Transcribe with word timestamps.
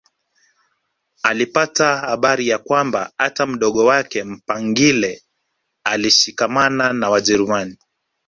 Alipata 1.23 1.97
habari 1.97 2.47
ya 2.47 2.57
kwamba 2.57 3.11
hata 3.17 3.45
mdogo 3.45 3.85
wake 3.85 4.23
Mpangile 4.23 5.23
alishikamana 5.83 6.93
na 6.93 7.09
Wajerumani 7.09 7.77